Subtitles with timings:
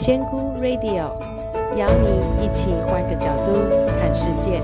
[0.00, 1.10] 仙姑 Radio
[1.76, 3.52] 邀你一起换个角度
[3.98, 4.62] 看世界。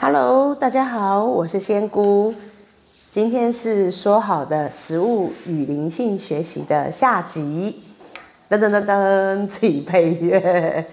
[0.00, 2.34] Hello，大家好，我是仙姑。
[3.10, 7.82] 今天是说好的食物与灵性学习的下集。
[8.48, 10.88] 噔噔噔噔，自己配乐。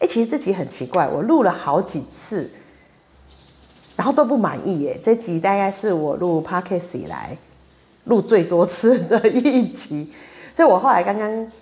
[0.00, 2.50] 哎，其实这集很奇怪，我录了好几次，
[3.96, 5.00] 然后都不满意耶。
[5.02, 7.38] 这集大概是我录 Podcast 以来
[8.06, 10.10] 录最多次的一集，
[10.54, 11.52] 所以我后来刚刚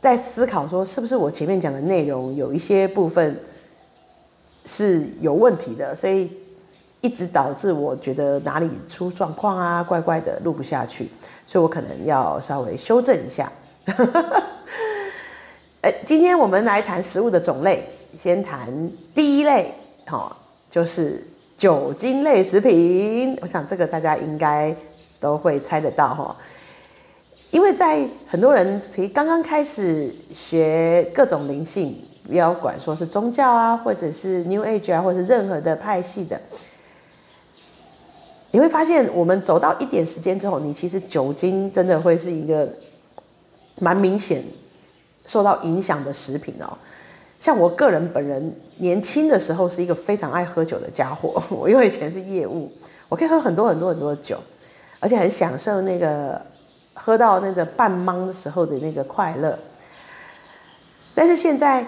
[0.00, 3.38] 在思考说，是不是我前面讲的内容有一些部分
[4.64, 6.32] 是有问题的，所以
[7.02, 11.08] 一直导致我觉得哪里出状况啊，怪怪的，录不下去，
[11.46, 13.52] 所以我可能要稍微修正一下。
[15.82, 19.74] 哎， 今天我们来谈食物的种类，先谈第一类，
[20.06, 20.34] 哈，
[20.70, 23.38] 就是酒精类食品。
[23.42, 24.74] 我想这个大家应该。
[25.22, 26.36] 都会猜得到哈，
[27.52, 36.40] 因为在很多人其实刚刚开始学各种灵性，不要管说是宗教啊，或者是 New Age 啊，或者是任何的派系的，
[38.50, 42.68] 你会发现，我们走到一点时间之后，你其实酒精真的会是一个
[43.78, 44.42] 蛮明显
[45.24, 46.76] 受到影响的食品哦。
[47.38, 52.72] 像我个人本人年轻的时候是一个非常爱喝酒的家伙， 我因为以前是业务，
[53.08, 54.36] 我可以喝很多很多很多的酒。
[55.02, 56.40] 而且很享受那个
[56.94, 59.58] 喝到那个半懵的时候的那个快乐，
[61.12, 61.84] 但是现在，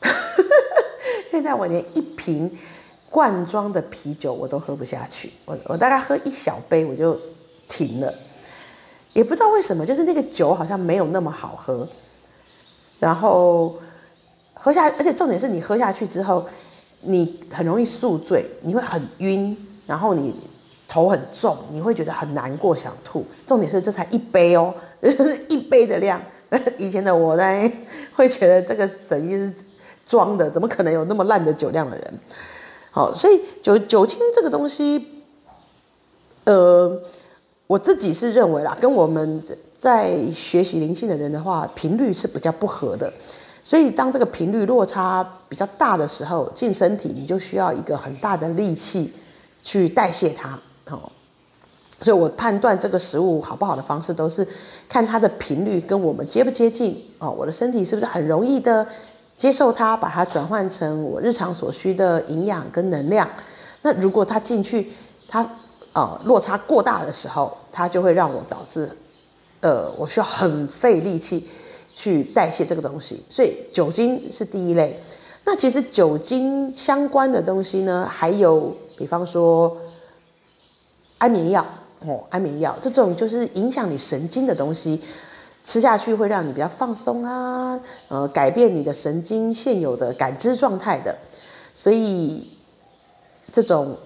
[1.28, 2.56] 现在我连一瓶
[3.10, 7.18] 罐装的啤酒我都喝不下去，我我大概喝一小杯我就
[7.68, 8.14] 停了，
[9.12, 11.88] 也不知道为什么，就是那个酒好像没有那么好喝，
[13.00, 13.74] 然后
[14.54, 16.46] 喝下，而且重点是你喝下去之后，
[17.00, 19.56] 你很容易宿醉，你会很晕，
[19.88, 20.32] 然后你。
[20.94, 23.26] 头很重，你会觉得很难过，想吐。
[23.44, 26.22] 重点是这才一杯哦， 就是一杯的量。
[26.78, 27.72] 以前的我呢，
[28.14, 29.52] 会觉得这个整一是
[30.06, 32.14] 装的，怎么可能有那么烂的酒量的人？
[32.92, 35.04] 好，所以酒酒精这个东西，
[36.44, 37.02] 呃，
[37.66, 39.42] 我自己是认为啦，跟我们
[39.76, 43.12] 在学习灵性的人的话，频率是比较不合的。
[43.64, 49.12] 所以当这个频率落差比较大的时候，进身体你就需要一个很大的力气
[49.60, 50.56] 去代谢它。
[50.86, 51.10] 好，
[52.02, 54.46] 所以我判断这个食物好不好的方式，都是
[54.86, 57.30] 看它的频率跟我们接不接近哦。
[57.30, 58.86] 我的身体是不是很容易的
[59.34, 63.26] 接受它，把它转换成我日常所需的营养跟能量？
[63.80, 64.92] 那如果它进去，
[65.26, 65.48] 它
[65.94, 68.86] 呃落差过大的时候，它就会让我导致
[69.60, 71.48] 呃我需要很费力气
[71.94, 73.24] 去代谢这个东西。
[73.30, 75.00] 所以酒精是第一类。
[75.46, 79.74] 那其实酒精相关的东西呢，还有比方说。
[81.24, 81.64] 安眠药
[82.00, 85.00] 哦，安眠药这种就是影响你神经的东西，
[85.64, 91.16] 吃下去会让你比较放松啊，呃，改变你的神经现有的感知状态的。
[91.72, 92.50] 所以
[93.50, 93.96] 这种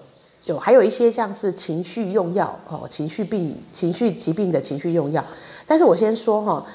[0.45, 5.21] 有还有一些像是情绪用药哦，情绪病、情绪疾病的情绪用药。
[5.67, 6.65] 但是我先说哈，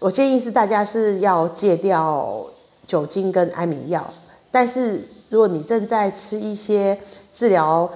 [0.00, 2.44] 我建议是大家是要戒掉
[2.88, 4.12] 酒精跟安眠药。
[4.50, 6.98] 但是如果你正在吃一些
[7.32, 7.88] 治疗，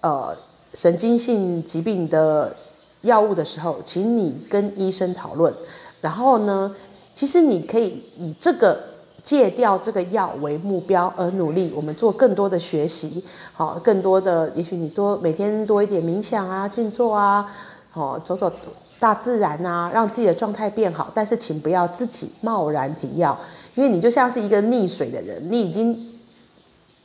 [0.00, 0.34] 呃。
[0.72, 2.56] 神经性疾病的
[3.02, 5.52] 药物的时候，请你跟医生讨论。
[6.00, 6.74] 然后呢，
[7.12, 8.78] 其实你可以以这个
[9.22, 11.72] 戒掉这个药为目标而努力。
[11.74, 13.22] 我们做更多的学习，
[13.52, 17.50] 好，更多的，也许你多每天多一点冥想啊、静坐啊，
[17.92, 18.50] 哦，走走
[18.98, 21.10] 大自然啊，让自己的状态变好。
[21.14, 23.38] 但是请不要自己贸然停药，
[23.74, 26.12] 因为你就像是一个溺水的人，你已经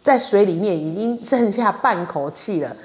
[0.03, 2.75] 在水里面已经剩下半口气了。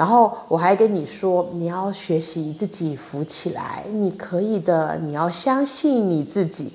[0.00, 6.72] 然后我还跟你说，你要学习自己浮起来，你可以的，你要相信你自己。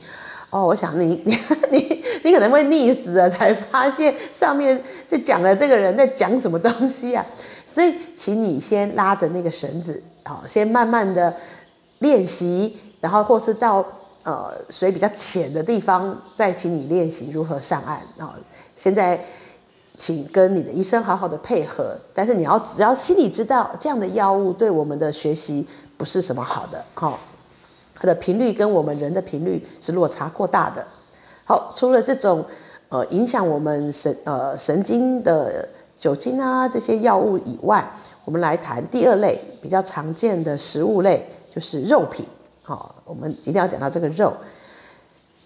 [0.52, 1.24] 哦，我想你
[1.72, 7.26] 你你可能会溺死了，才发现上面就讲了这个人在讲什么东西啊。
[7.66, 11.36] 所以，请你先拉着那个绳子，好，先慢慢的
[11.98, 13.84] 练习，然后或是到
[14.22, 17.98] 呃水比较浅的地方，再请你练习如何上岸。
[18.20, 18.36] 啊，
[18.76, 19.20] 现在。
[19.98, 25.66] 请跟你的医生好好的配合，但是你要只要心里知道这样的药物对我们的学习
[25.96, 27.18] 不是什么好的，好，
[27.96, 30.86] 它的频率跟我们人的频率是落差过大的。
[31.46, 32.44] 好，除了这种
[32.90, 37.90] 呃影响我们神呃神经的酒精啊这些药物以外，
[38.26, 42.26] 我们来谈第二类比较常见的食物类，就是肉品。
[42.64, 44.34] 好，我们一定要讲到这个肉，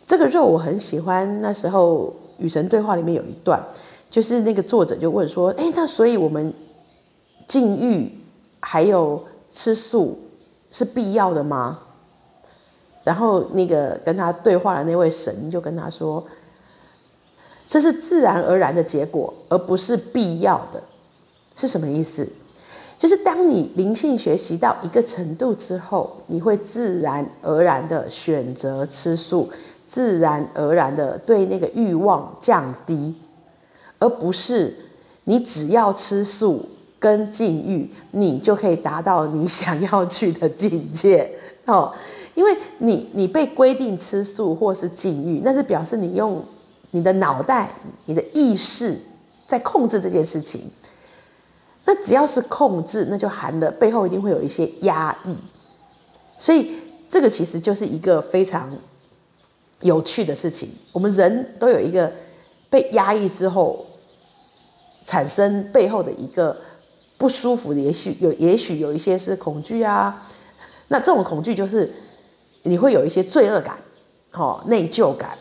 [0.08, 1.42] 这个肉我很喜欢。
[1.42, 3.64] 那时候与神对话里面有一段。
[4.10, 6.54] 就是那个作者就问说：“哎，那所以我们
[7.48, 8.12] 禁欲
[8.60, 10.20] 还有吃素，
[10.72, 11.80] 是必要的吗？
[13.04, 16.24] 然后那个跟他对话的那位神就跟他说
[17.68, 20.84] ：“这是自然而然的结果，而不是必要的。”
[21.56, 22.28] 是什么意思？
[22.98, 29.50] 就是当你灵性学习到一个程度之后，你会自然而然的选择吃素，
[29.86, 33.16] 自然而然的对那个欲望降低，
[34.00, 34.76] 而不是
[35.26, 36.68] 你只要吃素
[37.00, 41.36] 跟禁欲，你就可以达到你想要去的境界
[41.66, 41.94] 哦。
[42.36, 46.46] 因为你你被规定吃素或是禁欲，那是表示你用
[46.92, 47.74] 你的脑袋、
[48.06, 48.98] 你的意识
[49.46, 50.62] 在控制这件事情。
[51.86, 55.36] 那只要是控制，那就含了背后一定会有一些压抑。
[56.38, 56.72] 所以
[57.10, 58.78] 这个其实就是一个非常
[59.82, 60.70] 有趣的事情。
[60.94, 62.14] 我们人都有一个
[62.70, 63.86] 被压抑之后
[65.10, 66.56] 产生背后的一个
[67.18, 70.28] 不舒服，也许有，也许有一些是恐惧啊。
[70.90, 71.92] 那这种恐惧就是。
[72.64, 73.78] 你会有一些罪恶感，
[74.34, 75.38] 哦，内疚感，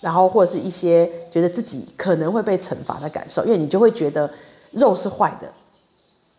[0.00, 4.28] 然后或者是一些觉得自己可能会被惩罚的感受，因为你就会觉得
[4.70, 5.52] 肉是坏的，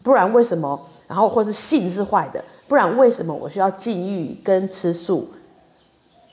[0.01, 0.88] 不然为什么？
[1.07, 5.30] 然后或是性是坏的，不然为什么我需要禁欲跟吃素，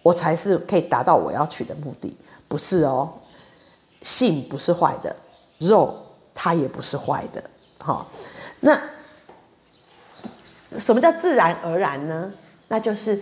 [0.03, 2.17] 我才是可以达到我要去的目的？
[2.49, 3.13] 不是哦，
[4.01, 5.15] 性不是坏的，
[5.59, 5.95] 肉
[6.35, 7.43] 它也不是坏的，
[7.79, 8.09] 好，
[8.61, 8.81] 那
[10.77, 12.33] 什么叫自然而然呢？
[12.69, 13.21] 那就是。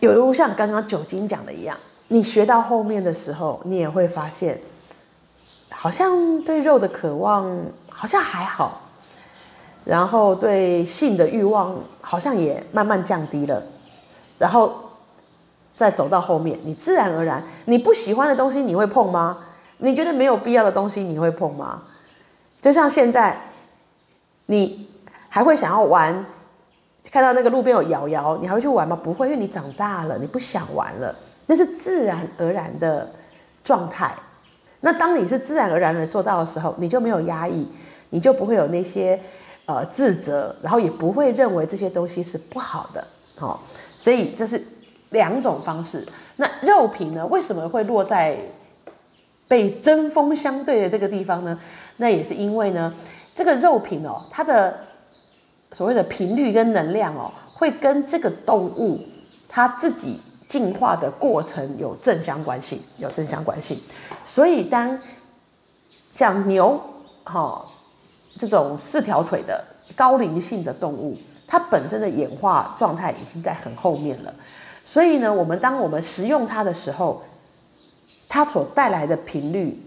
[0.00, 1.76] 有如像刚刚酒精讲的一样，
[2.08, 4.58] 你学到后面的时候，你也会发现，
[5.68, 8.80] 好像对肉的渴望好像还好，
[9.84, 13.62] 然后对性的欲望好像也慢慢降低了，
[14.38, 14.88] 然后
[15.76, 19.44] 再走到后面，你自然而然，你不喜欢的东西你会碰吗？
[19.78, 21.82] 你觉得没有必要的东西你会碰吗？
[22.60, 23.38] 就像现在，
[24.46, 24.88] 你
[25.28, 26.24] 还会想要玩？
[27.10, 28.96] 看到那个路边有摇摇，你还会去玩吗？
[28.96, 31.14] 不会，因为你长大了，你不想玩了，
[31.46, 33.12] 那是自然而然的
[33.62, 34.16] 状态。
[34.80, 37.68] 那当你是自然而然的做到的时候，你就没有压抑，
[38.08, 39.20] 你就不会有那些
[39.66, 43.06] 呃自责，然后也不会认为这些东西是不好的。
[43.38, 43.58] 哦，
[43.98, 44.62] 所以这是
[45.10, 46.06] 两种方式。
[46.36, 47.26] 那肉品呢？
[47.26, 48.38] 为什么会落在
[49.48, 51.58] 被针锋相对的这个地方呢？
[51.96, 52.92] 那也是因为呢，
[53.34, 54.80] 这个肉品哦，它的。
[55.72, 59.00] 所谓的频率跟能量哦，会跟这个动物
[59.48, 63.76] 它自己进化的过程有正相关性，有正相关性。
[64.24, 64.96] 所以当
[66.12, 66.80] 像牛，
[67.24, 67.66] 哈，
[68.38, 69.64] 这种四条腿的
[69.96, 74.32] 高灵性的动物，它本身的演化状态已经在很后面了。
[74.84, 77.20] 所以呢，我们当我们食用它的时候，
[78.34, 79.80] 它所带来的频率，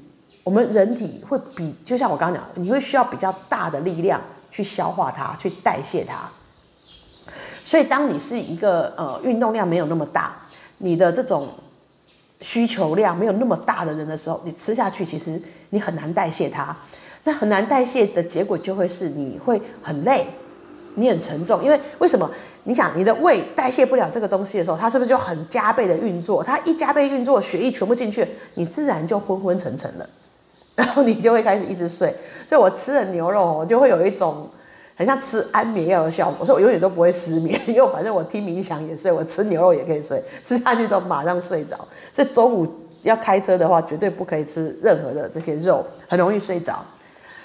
[0.45, 4.21] 我们人体会比，就像我刚刚讲，你会需要比较大的力量。
[4.49, 6.29] 去消化它，去代谢它。
[7.65, 10.33] 所以，当你是一个呃运动量没有那么大，
[10.77, 11.49] 你的这种
[12.39, 15.39] 需求量没有那么大的人的时候，你吃下去其实
[15.71, 16.73] 你很难代谢它。
[17.25, 20.25] 那很难代谢的结果就会是你会很累，
[20.97, 21.63] 你很沉重。
[21.63, 22.29] 因为为什么？
[22.63, 26.43] 你想你的胃代谢不了这个东西的时候，它是不是就很加倍的运作？
[26.43, 30.09] 它一加倍运作，血液全部进去，你自然就昏昏沉沉了。
[30.75, 32.13] 然后你就会开始一直睡，
[32.45, 34.47] 所以我吃了牛肉，我就会有一种
[34.95, 36.45] 很像吃安眠药的效果。
[36.45, 41.87] 所以我永远都不会失眠，因为反正我听冥想也睡，我吃牛肉也可以睡，吃下去之后马上睡着。
[42.11, 42.67] 所以中午
[43.03, 46.83] 要开车的话，绝对不可以吃任何的这些肉，很容易睡着。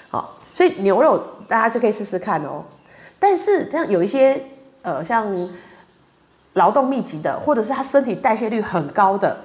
[0.09, 2.63] 好，所以牛肉大家就可以试试看哦。
[3.23, 4.43] 但是这样有一些
[4.81, 5.49] 呃，像
[6.55, 9.37] 劳动密集的，或者是他身体代谢率很高的，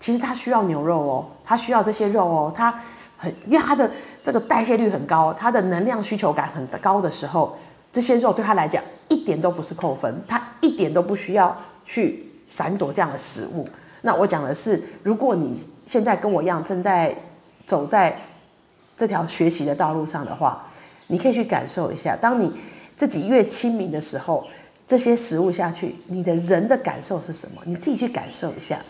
[0.00, 2.80] 其实他需要牛肉哦，他需要这些肉哦，他。
[3.18, 3.90] 很，因为他的
[4.22, 7.56] 这个代谢率很高，他的能量需求感很高的时候，
[7.90, 13.66] 这些肉对他来讲一点都不是扣分，他一点都不需要去闪躲这样的食物。
[14.02, 17.14] 那我讲的是，如果你现在跟我一样正在
[17.64, 18.20] 走在
[18.94, 20.66] 这条学习的道路上的话，
[21.06, 22.52] 你可以去感受一下，当你
[22.96, 24.46] 自己越清明的时候，
[24.86, 27.60] 这些食物下去，你的人的感受是什么？
[27.66, 28.80] 你自己去感受一下。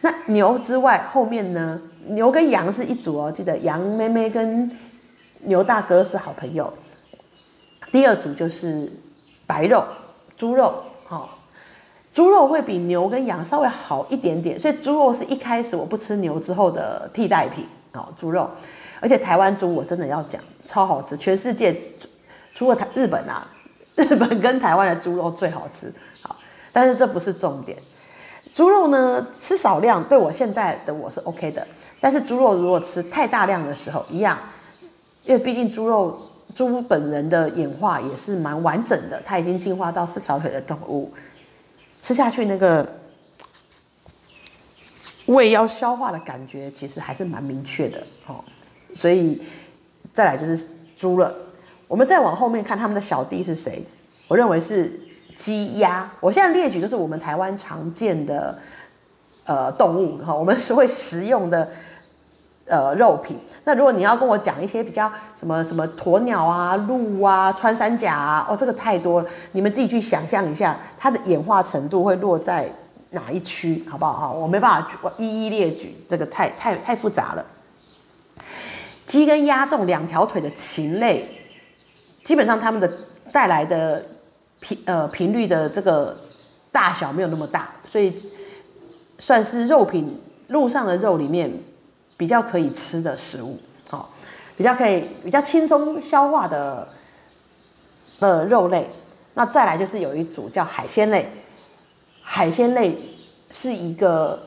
[0.00, 1.80] 那牛之外，后面呢？
[2.08, 4.70] 牛跟羊是一组哦，记得羊妹妹跟
[5.44, 6.70] 牛大哥是好朋友。
[7.90, 8.92] 第二组就是
[9.46, 9.82] 白肉，
[10.36, 11.26] 猪肉，哦，
[12.12, 18.50] 猪肉会比牛跟羊稍微好一点点，所以猪肉是一开始我不吃牛之后的替代品哦，猪肉。
[19.00, 21.74] 而且台湾猪我真的要讲超好吃，全世界
[22.54, 23.46] 除了台日本啊，
[23.96, 25.92] 日本跟台湾的猪肉最好吃，
[26.22, 26.36] 好，
[26.72, 27.76] 但是这不是重点。
[28.52, 31.66] 猪肉呢，吃少量对我现在的我是 OK 的。
[32.00, 34.38] 但是猪肉如果吃太大量的时候，一样，
[35.24, 36.16] 因为毕竟猪肉
[36.54, 41.12] 猪本人的演化也是蛮完整的，它已经进化到四条腿的动物，
[42.00, 42.88] 吃下去那个
[45.26, 48.44] 胃要消化的感觉，其实还是蛮明确的哦。
[48.94, 49.42] 所以
[50.12, 50.64] 再来就是
[50.96, 51.34] 猪了，
[51.94, 53.86] 我们再往后面看他们的小弟是谁？
[54.26, 55.00] 我认为是
[55.36, 56.10] 鸡鸭。
[56.18, 58.58] 我现在列举就是我们台湾常见的
[59.44, 61.70] 呃动物哈，我们是会食用的。
[62.66, 63.38] 呃，肉品。
[63.64, 72.66] 那如果你要跟我讲一些比较什么什么鸵鸟啊、鹿啊、穿山甲啊，哦，这个太多了，你们自己去想象一下，它的演化程度会落在
[73.10, 74.12] 哪一区，好不好？
[74.18, 77.44] 哈，我没办法我一一列举，这个太太太复杂了。
[79.04, 81.43] 鸡跟鸭这种两条腿的禽类，
[82.24, 82.92] 基本上它们的
[83.30, 84.04] 带来的
[84.58, 86.18] 频呃频率的这个
[86.72, 88.12] 大小没有那么大，所以
[89.18, 91.52] 算是肉品，路上的肉里面。
[92.16, 93.58] 比较可以吃的食物，
[93.90, 94.08] 好，
[94.56, 96.86] 比较可以比较轻松消化的
[98.20, 98.88] 的肉类。
[99.34, 101.28] 那再来就是有一组叫海鲜类，
[102.22, 102.96] 海鲜类
[103.50, 104.44] 是一个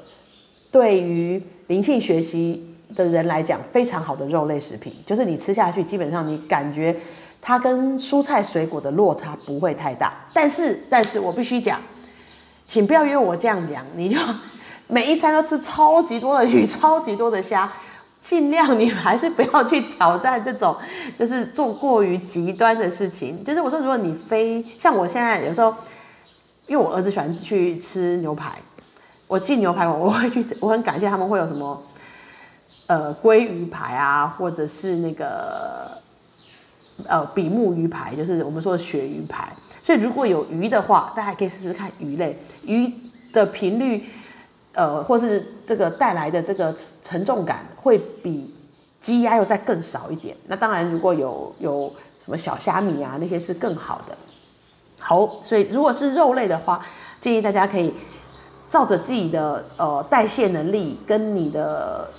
[0.71, 6.97] 对于灵性学习的人来讲非常好的肉类食品，就是你吃下去，基本上你感觉
[7.47, 10.13] 它跟蔬菜水果的落差不会太大。
[10.33, 11.79] 但是，但是我必须讲，
[12.65, 14.19] 请不要因为我这样讲，你就。
[14.89, 17.71] 每一餐都吃超级多的鱼， 超级多的虾，
[18.19, 20.75] 尽量你还是不要去挑战这种，
[21.17, 23.41] 就是做过于极端的事情。
[23.45, 25.73] 就是我说，如果你非像我现在有时候，
[26.67, 28.51] 因为我儿子喜欢去吃牛排，
[29.27, 31.81] 我进牛排馆我会去，我很感谢他们会有什么，
[32.87, 35.96] 呃，鲑鱼排啊，或者是那个，
[37.07, 39.51] 呃，比目鱼排，就是我们说的鳕鱼排。
[39.81, 42.93] 所以如果有鱼的话，大家可以试试看鱼类，鱼
[43.33, 44.03] 的频率。
[44.73, 46.71] 呃，或是这个带来的这个
[47.01, 48.53] 沉重感会比
[49.01, 50.37] 鸡鸭又再更少一点。
[50.45, 54.15] 那当然，如果有有什么小虾米啊，那些是更好的。
[54.99, 56.85] 好，所以如果是肉类的话，
[57.19, 57.91] 建议大家可以
[58.69, 62.11] 照着自己的呃代谢能力跟你的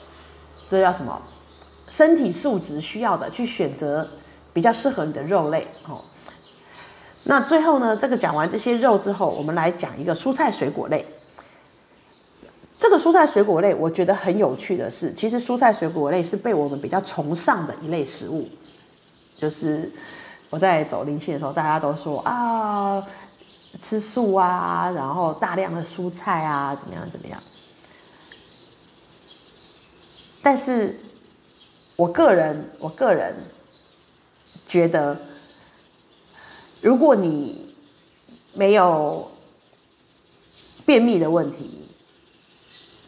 [0.69, 1.23] 这叫什么
[1.87, 4.09] 身体素质需要的去选择
[4.59, 6.01] 比较适合你的肉类哦。
[7.23, 11.07] 那最后呢，这个讲完这些肉之后，我们来讲一个蔬菜水果类。
[12.77, 18.49] 这个蔬菜水果类，我觉得很有趣的是，其实蔬菜水果类是被我们比较崇尚的一类食物。
[19.37, 19.93] 就是
[20.51, 23.01] 我在走灵性的时候，大家都说啊，
[23.79, 27.41] 吃素啊，然后大量的蔬菜啊，怎么样怎么样。
[30.43, 30.99] 但是
[31.95, 33.37] 我个人，我个人
[34.69, 35.19] 觉得，
[36.83, 37.75] 如果你
[38.53, 39.31] 没有
[40.85, 41.89] 便秘的问题，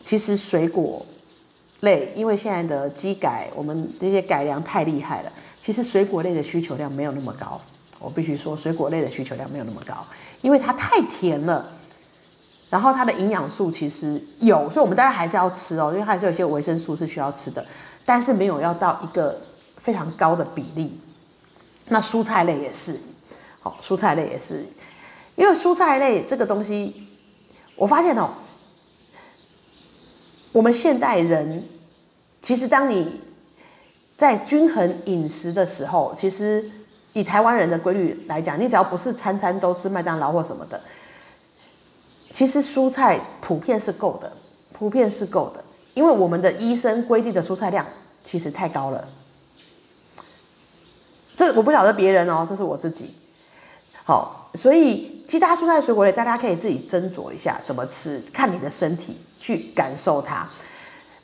[0.03, 1.05] 其实水果
[1.81, 5.31] 类，因为现在的机改，我们这些改良太厉害了。
[5.61, 7.61] 其实水果类的需求量没有那么高，
[7.99, 9.95] 我必须说，水果类的需求量没有那么高，
[10.41, 11.71] 因为它太甜了。
[12.71, 17.67] 然后它的营养素其实有，所以我们大家还是要吃哦，因为还是有一些维生素是需要吃的，
[18.07, 19.39] 但是没有要到一个
[19.77, 20.99] 非常高的比例。
[21.91, 22.99] 那蔬菜类也是，
[23.61, 24.65] 好，蔬菜类也是，
[25.37, 27.07] 因为蔬菜类这个东西，
[27.77, 28.31] 我发现哦。
[30.53, 31.63] 我们现代人，
[32.41, 33.21] 其实当你
[34.17, 36.69] 在均衡饮食的时候，其实
[37.13, 40.81] 以台湾人的规律来讲，你只要不是餐餐都吃麦当劳或什么的，
[42.33, 44.33] 其实蔬菜普遍是够的，
[44.73, 45.63] 普遍是够的，
[45.95, 47.87] 因为我们的医生规定的蔬菜量
[48.25, 49.09] 其实太高了。
[51.41, 53.15] 这我不晓得别人哦，这是我自己。
[54.05, 55.17] 好，所以。
[55.31, 60.45] 其他蔬菜水果类，大家可以自己斟酌一下怎么吃，看你的身体去感受它。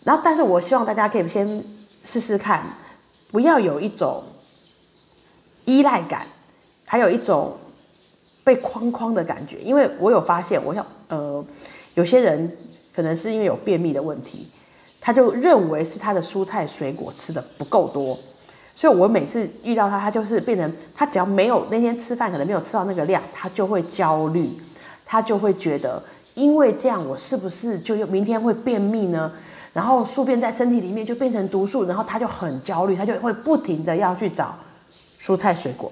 [0.05, 1.65] 然后，但是我希望大家可以先
[2.05, 2.65] 试试看，
[3.33, 4.23] 不要有一种
[5.65, 6.25] 依赖感，
[6.85, 7.57] 还有一种
[8.45, 9.59] 被框框的感觉。
[9.59, 11.45] 因为我有发现，我想，呃，
[11.95, 12.57] 有些人
[12.95, 14.49] 可能是因为有便秘的问题，
[15.01, 18.17] 他就认为是他的蔬菜水果吃的不够多。
[18.79, 24.55] 所以，我每次遇到他，他就是变成他只要没有那天吃饭，可能没有吃到那个量，他就会焦虑，
[25.07, 26.03] 他就会觉得，
[26.35, 29.33] 因为这样，我是不是就又明天会便秘呢？
[29.73, 34.55] 然后宿便在身体里面就变成毒素，然后他就很焦虑，他就会不停的要去找
[35.19, 35.91] 蔬菜水果。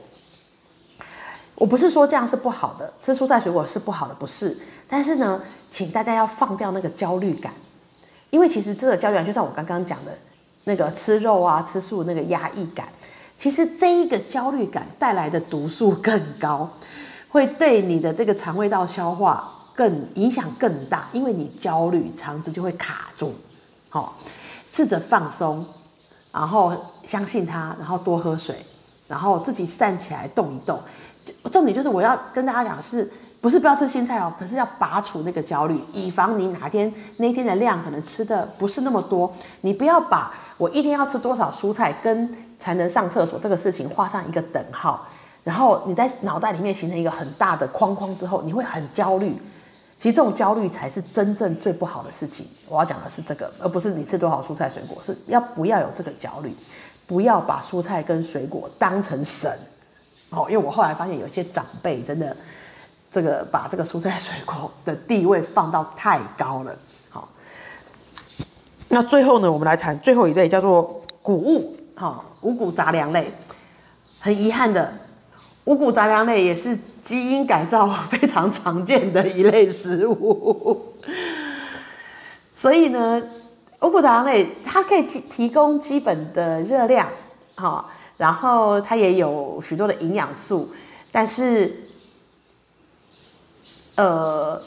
[1.54, 4.54] 我不是说这样是不好的，吃蔬菜水果是不好的，不是。
[4.86, 7.50] 但是呢，请大家要放掉那个焦虑感，
[8.28, 10.12] 因为其实这个焦虑感就像我刚刚讲的。
[10.64, 12.88] 那个吃肉啊，吃素那个压抑感，
[13.36, 16.68] 其实这一个焦虑感带来的毒素更高，
[17.28, 23.34] 会对你的这个肠胃道消化更影响更大，因为你焦虑，肠子就会卡住。
[23.90, 24.16] 好，
[24.68, 25.64] 试着放松，
[26.32, 28.56] 然后相信它，然后多喝水，
[29.06, 30.80] 然后自己站起来动一动。
[31.50, 33.10] 重点就是我要跟大家讲是，
[33.44, 45.06] 不是不要吃青菜哦，可是要拔除那个焦虑，以防你哪天那天的量可能吃的不是那么多，你不要把我一天要吃多少蔬菜跟才能上厕所这个事情画上一个等号，
[45.42, 49.36] 然后你在脑袋里面形成一个很大的框框之后，你会很焦虑。
[49.98, 52.46] 其实这种焦虑才是真正最不好的事情。
[52.66, 56.56] 我要讲的是这个，而不是你吃多少蔬菜水果，是要不要有这个焦虑，
[57.06, 59.52] 不要把蔬菜跟水果当成神。
[60.30, 62.34] 哦，因为我后来发现有一些长辈真的
[63.14, 66.76] 这个把这个蔬菜水果的地位放到太高了。
[67.08, 67.28] 好，
[68.88, 73.32] 那最后呢，我们来谈最后一类叫做谷物，哈，五谷杂粮类。
[74.18, 74.92] 很遗憾的，
[75.62, 80.92] 五谷杂粮类也是基因改造非常常见的一类食物。
[82.52, 83.22] 所以呢，
[83.82, 87.08] 五谷杂粮类它可以提提供基本的热量，
[87.54, 87.88] 哈。
[88.16, 90.68] 然后它也有许多的营养素，
[91.12, 91.83] 但是，
[93.96, 94.60] 呃，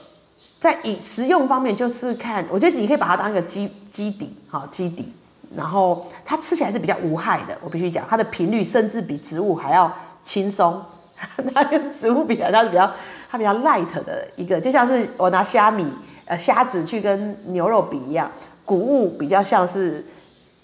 [0.60, 5.14] 在以食用方面，就是看，我觉得你可以把它当一个基基底，哈，基底。
[5.56, 9.92] 然后它吃起来是比较无害的，我必须讲，它的频率甚至比植物还要
[10.22, 10.82] 轻松。
[11.54, 12.92] 它跟植物比，它是比较
[13.30, 15.86] 它比较 light 的一个，就像是我拿虾米
[16.26, 18.30] 呃虾子去跟牛肉比一样，
[18.66, 20.06] 谷物比较像是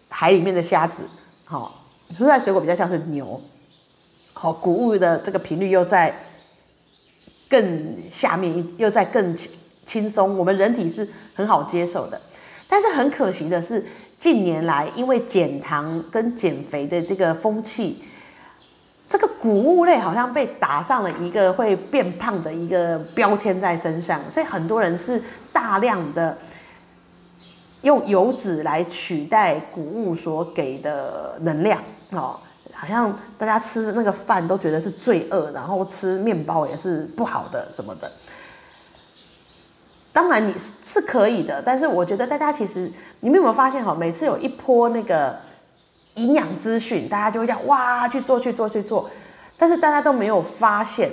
[0.09, 1.09] 海里面的虾子，
[1.45, 1.73] 好。
[2.15, 3.41] 蔬菜水果比较像是牛，
[4.33, 6.13] 好，谷物的这个频率又在
[7.53, 9.37] 更下面，又在更
[9.85, 12.19] 轻松，我们人体是很好接受的。
[12.67, 13.85] 但是很可惜的是，
[14.17, 18.03] 近年来因为减糖跟减肥的这个风气，
[19.07, 26.35] 这个谷物类好像被打上了一个会变胖的一个标签在身上，所以很多人是大量的。
[27.83, 32.39] 用油脂来取代谷物所给的能量哦，
[32.83, 38.11] 好像大家吃那个饭都觉得是罪恶，然后吃面包也是不好的什么的。
[40.11, 42.91] 当然你是可以的，但是我觉得大家其实
[43.21, 43.95] 你们有没有发现哈？
[43.95, 45.37] 每次有一波那个
[46.15, 49.09] 营养资讯，大家就会讲哇去做去做去做，
[49.57, 51.09] 但是大家都没有发现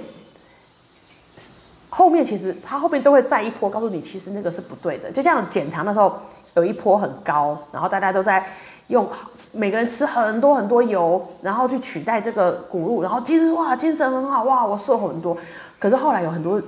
[1.89, 5.13] 后面其实他后面都会再一波告诉你，其实那个是不对的。
[5.13, 6.21] 就像减糖的时候。
[6.57, 8.45] 有一波很高，然后大家都在
[8.91, 9.09] 用，
[9.53, 15.37] 每个人吃很多很多油，然后去取代这个谷物，然后精神哇，精神很好哇，我瘦很多。
[15.79, 16.61] 可是后来有很多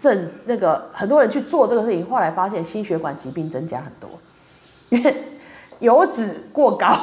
[0.00, 4.08] 症，那个很多人去做这个事情，后来发现心血管疾病增加很多，
[4.88, 5.24] 因为
[5.80, 6.96] 油脂过高。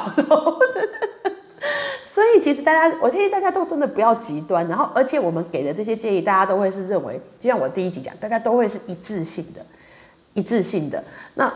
[2.04, 4.66] 所以其实大家，我建议大家都真的不要极端。
[4.68, 9.64] 然后，而且我们给的这些建议，大家都会是认为，就像我第一集讲，大家都会是一致性的，
[10.34, 11.02] 一致性的。
[11.34, 11.50] 那。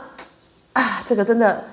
[0.75, 1.65] 啊，这个真的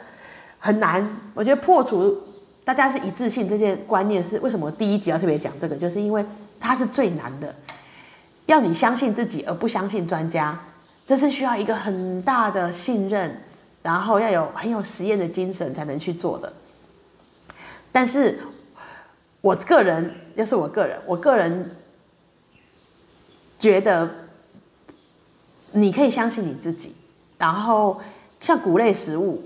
[0.65, 1.07] 很难。
[1.35, 2.19] 我觉得破除
[2.63, 4.71] 大家是一致性这些观念是为什么？
[4.71, 6.25] 第一集要特别讲这个，就是因为
[6.59, 7.53] 它是最难的。
[8.47, 10.59] 要你相信自己而不相信专家，
[11.05, 13.39] 这是需要一个很大的信任，
[13.83, 16.51] 然后要有很有实验的精神才能去做的。
[17.91, 18.39] 但是
[19.41, 21.69] 我个人，要是我个人，我个人
[23.59, 24.09] 觉得
[25.73, 26.95] 你可以相信你自己，
[27.37, 28.01] 然后。
[28.41, 29.41] 像谷类食物，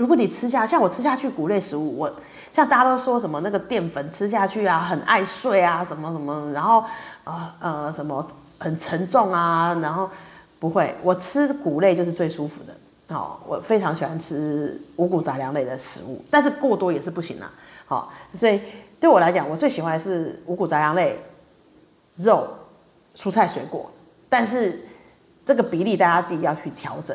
[0.00, 2.10] 如果你吃下，像我吃下去谷类食物，我
[2.50, 6.82] 像大家都说什么那个淀粉吃下去啊，很爱睡啊，什么什么，然后
[7.24, 8.26] 呃呃什么
[8.58, 10.08] 很沉重啊，然后
[10.58, 17.52] 不会，我吃谷类就是最舒服的哦，我非常喜欢吃五谷杂粮类的食物，但是过多也是不行啦，
[17.84, 18.58] 好，所以
[18.98, 21.22] 对我来讲，我最喜欢是五谷杂粮类、
[22.16, 22.48] 肉、
[23.14, 23.90] 蔬菜水果，
[24.30, 24.82] 但是
[25.44, 27.14] 这个比例大家自己要去调整。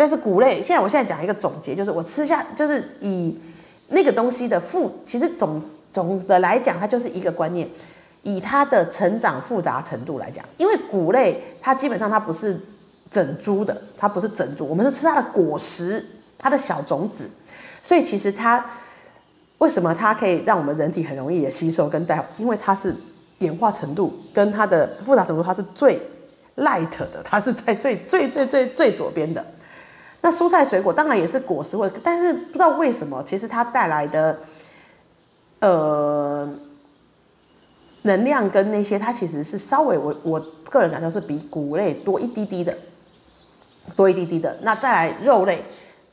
[0.00, 3.38] 但是谷类，现在我现在讲一个总结，就是我吃下，就是以
[3.88, 5.60] 那个东西的复，其实总
[5.92, 7.68] 总的来讲，它就是一个观念，
[8.22, 12.58] 以它的成长复杂程度来讲，因为谷类它基本上它不是
[13.10, 16.02] 整株的，它不是整株，我们是吃它的果实，
[16.38, 17.28] 它的小种子，
[17.82, 18.64] 所以其实它
[19.58, 22.96] 为什么它可以让我们人体很容易的吸收跟带，因为它是
[23.40, 26.00] 演化程度跟它的复杂程度，它是最
[26.56, 29.44] light 的，它是在最最最最最左边的。
[30.22, 34.38] 那蔬菜水果当然也是果实味，但是不知道为什么，其实它带来的
[35.60, 36.48] 呃
[38.02, 40.38] 能量跟那些，它其实是稍微我我
[40.70, 42.76] 个人感受是比谷类多一滴滴的，
[43.96, 44.56] 多一滴滴的。
[44.60, 45.64] 那再来肉类，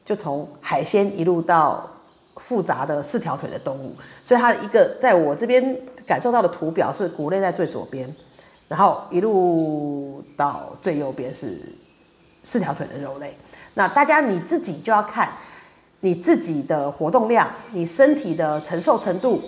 [0.06, 1.90] 就从海鲜一路到
[2.38, 3.94] 复杂的四条腿的动物，
[4.24, 8.16] 所以它一个在我这边感受到的图表是谷类在最左边，
[8.70, 11.60] 然后一路到最右边是
[12.42, 13.38] 四条腿的肉类。
[13.78, 15.32] 那大家你自己就要看，
[16.00, 19.44] 你自己的活动量、你身体的承受程度，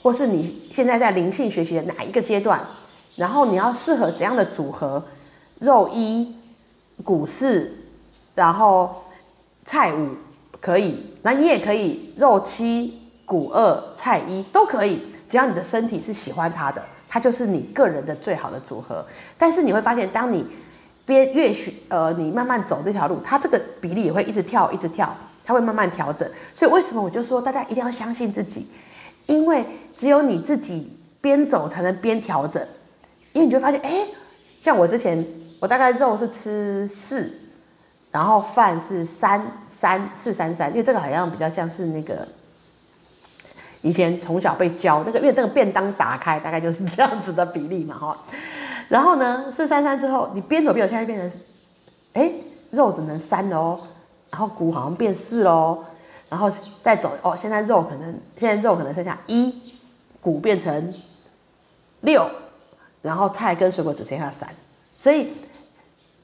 [0.00, 2.64] 或是你现在在灵性学习的哪一个阶段，
[3.16, 5.04] 然后你要适合怎样的组合，
[5.58, 6.36] 肉一、
[7.02, 7.74] 谷四，
[8.36, 9.02] 然后
[9.64, 10.10] 菜五
[10.60, 19.04] 可以，那你也可以肉七、谷二、菜一都可以，只要你的身体是喜欢它的，它就是你个人的最好的组合。
[19.36, 20.46] 但是你会发现，当你
[21.04, 25.16] 边越学，呃，你慢慢走这条路，它这个比例也会一直跳，一直跳。
[25.46, 28.66] 它会慢慢调整，所以为什么我就说大家一定要相信自己，
[29.26, 29.62] 因为
[29.94, 32.66] 只有你自己边走才能边调整，
[33.34, 34.08] 因为你就会发现，哎，
[34.58, 35.22] 像我之前，
[35.60, 37.30] 我大概肉是吃四，
[38.10, 42.26] 然后饭是三三四三三，因为这个好像比较像是那个
[43.82, 48.18] 以前从小被教那个，因为那个便当打开大概就是这样子的比例嘛，哈，
[48.88, 51.40] 然后呢四三三之后，你边走边走，现在变成，
[52.14, 52.32] 哎，
[52.70, 53.80] 肉只能三喽。
[54.30, 55.84] 然后骨好像变四喽，
[56.28, 56.50] 然后
[56.82, 59.54] 再走哦，现在肉可能现在肉可能剩下一，
[60.20, 60.92] 骨变成
[62.00, 62.28] 六，
[63.00, 64.52] 然后菜跟水果只剩下三，
[64.98, 65.28] 所以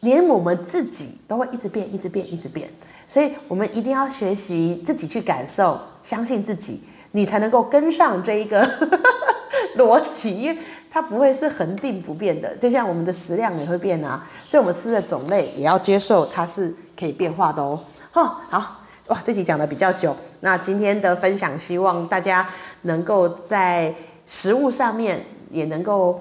[0.01, 2.69] 连我们自己都会一直变，一直变，一直变，
[3.07, 8.69] 所以我们一定要学习自己去感受，相信自己，你才能够跟上这一个
[9.79, 10.59] 逻辑，
[10.91, 17.81] 它不会是恒定不变的，就像我们的食量也会变啊，所以我们吃的种类也要接受它是可以变化的哦。
[18.13, 20.17] 哦，好哇，这集讲的比较久。
[20.41, 22.49] 那今天的分享，希望大家
[22.83, 23.95] 能够在
[24.27, 26.21] 食物上面也能够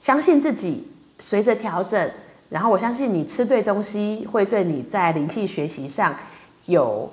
[0.00, 2.10] 相信自己，随着调整。
[2.48, 6.14] 然后我相信你吃对东西，会对你在灵气学习上
[6.66, 7.10] 有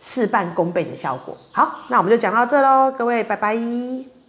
[0.00, 1.36] 事半功倍的效果。
[1.52, 4.10] 好，那我们就讲到这喽，各位，拜拜。